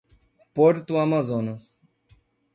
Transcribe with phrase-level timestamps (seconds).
[0.55, 1.79] Porto Amazonas